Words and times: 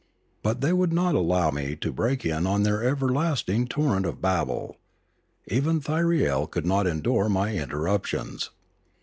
But 0.41 0.61
they 0.61 0.73
would 0.73 0.91
not 0.91 1.13
allow 1.13 1.51
me 1.51 1.75
to 1.75 1.91
break 1.93 2.25
in 2.25 2.47
on 2.47 2.63
their 2.63 2.83
everlasting 2.83 3.67
torrent 3.67 4.07
of 4.07 4.19
babble; 4.19 4.77
even 5.45 5.79
Thyriel 5.79 6.47
could 6.49 6.65
not 6.65 6.87
endure 6.87 7.29
my 7.29 7.53
interruptions. 7.55 8.49